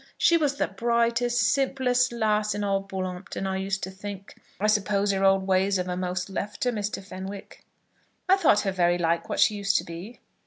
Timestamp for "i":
3.45-3.57, 4.59-4.65, 8.27-8.35